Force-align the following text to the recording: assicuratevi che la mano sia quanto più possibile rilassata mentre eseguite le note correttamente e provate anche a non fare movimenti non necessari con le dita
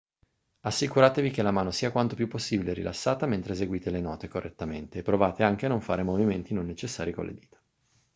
assicuratevi 0.61 1.29
che 1.29 1.43
la 1.43 1.51
mano 1.51 1.69
sia 1.69 1.91
quanto 1.91 2.15
più 2.15 2.27
possibile 2.27 2.73
rilassata 2.73 3.27
mentre 3.27 3.53
eseguite 3.53 3.91
le 3.91 4.01
note 4.01 4.27
correttamente 4.27 4.97
e 4.97 5.01
provate 5.03 5.43
anche 5.43 5.67
a 5.67 5.69
non 5.69 5.79
fare 5.79 6.01
movimenti 6.01 6.55
non 6.55 6.65
necessari 6.65 7.13
con 7.13 7.27
le 7.27 7.33
dita 7.35 7.59